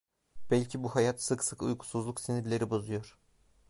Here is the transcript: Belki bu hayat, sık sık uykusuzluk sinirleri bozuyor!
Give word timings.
Belki 0.51 0.83
bu 0.83 0.89
hayat, 0.95 1.21
sık 1.21 1.43
sık 1.43 1.61
uykusuzluk 1.63 2.21
sinirleri 2.21 2.69
bozuyor! 2.69 3.17